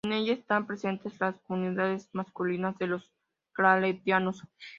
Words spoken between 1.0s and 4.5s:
las comunidades masculinas de los Claretianos.